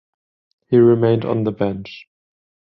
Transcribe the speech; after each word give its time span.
He 0.71 0.77
remained 0.77 1.25
on 1.25 1.43
the 1.43 1.51
bench. 1.51 2.07